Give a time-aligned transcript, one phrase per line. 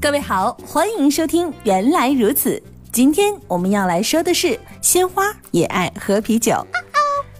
[0.00, 2.56] 各位好，欢迎收听《原来如此》。
[2.90, 6.66] 今天我们要来说的是，鲜花也爱喝啤酒。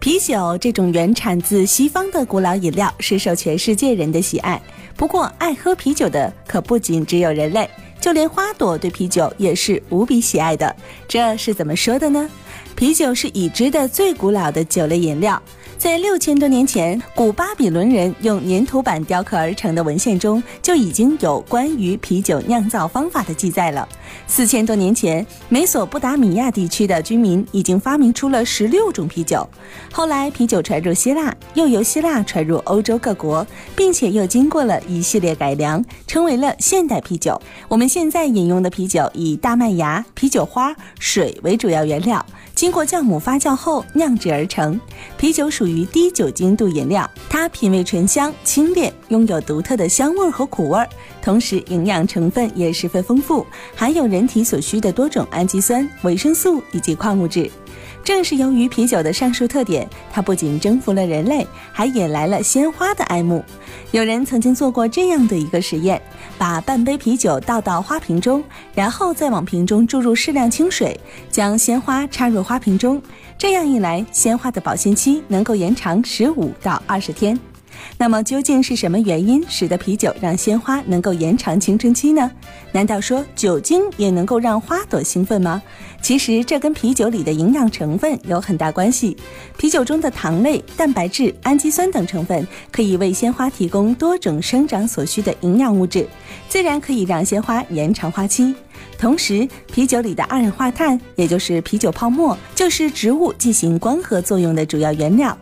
[0.00, 4.58] 啤酒这种原产自西方的古老饮料，是受全世界人的喜爱。
[4.96, 7.68] 不过，爱喝啤酒的可不仅只有人类，
[8.00, 10.74] 就连花朵对啤酒也是无比喜爱的。
[11.06, 12.26] 这是怎么说的呢？
[12.74, 15.40] 啤酒是已知的最古老的酒类饮料。
[15.78, 23.86] 在六千多年前，古巴比伦人用粘土板雕刻而成的文献中，就已经有关于啤酒酿造方法的记载了。
[24.26, 29.46] 四千多年前，美索不达米亚地区的居民已经发明出了十六种啤酒。
[29.92, 37.40] 后来，啤酒传入希腊，又由希腊传入欧洲各国，并且又经过了一系列改良，成为了现代啤酒。
[37.68, 42.24] 我们现在饮用的啤酒以大麦芽、啤酒花、水为主要原料。
[42.56, 44.80] 经过酵母发酵后酿制而成，
[45.18, 50.88] 啤酒属于低酒精度饮料，它品味醇香清冽，拥有独特的香味和苦味，
[51.20, 57.50] 同时营养成分也十分丰富，含有人体所需的多种氨基酸、维生素以及矿物质。
[58.06, 63.44] 正是由于啤酒的上述特点，它不仅征服了人类，还引来了鲜花的爱慕。
[63.90, 66.00] 有人曾经做过这样的一个实验：
[66.38, 68.44] 把半杯啤酒倒到花瓶中，
[68.76, 70.96] 然后再往瓶中注入适量清水，
[71.32, 73.02] 将鲜花插入花瓶中。
[73.36, 77.36] 这样一来，鲜花的保鲜期能够延长十五到二十天。
[77.98, 82.30] 那么究竟是什么原因使得啤酒让鲜花能够延长青春期呢？
[82.72, 85.62] 难道说酒精也能够让花朵兴奋吗？
[86.02, 89.16] 其实这跟啤酒里的营养成分有很大关系。
[89.56, 96.06] 啤酒中的糖类、蛋白质、氨基酸等成分可以为鲜花提供多种生长所需的营养物质，
[96.48, 98.54] 自然可以让鲜花延长花期。
[98.98, 105.36] 同时，啤酒里的二氧化碳，也就是啤酒泡沫，就是植物进行光合作用的主要原料。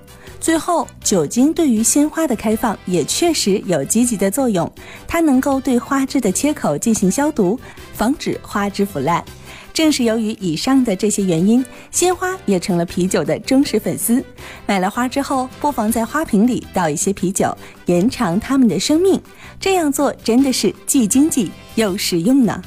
[0.45, 4.71] 最后，酒精对于鲜花的开放也确实有积极的作用，
[5.09, 7.59] 它能够对花枝的切口进行消毒，
[7.95, 9.25] 防止花枝腐烂。
[9.73, 14.23] 正是由于以上的这些原因，鲜花也成了啤酒的忠实粉丝。
[14.67, 17.57] 买了花之后，不妨在花瓶里倒一些啤酒，
[17.87, 19.19] 延长它们的生命。
[19.59, 22.63] 这样做真的是既经济又实用呢。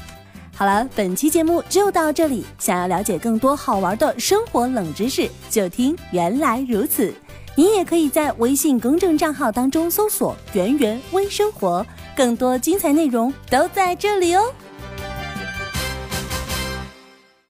[0.52, 2.44] 好了，本期节目就到这里。
[2.58, 7.14] 想要了解更多好玩的生活冷知识，就听原来如此。
[7.58, 11.84] 你也可以在微信公众账号当中搜索“圆圆微生活”，
[12.16, 14.44] 更多精彩内容都在这里哦。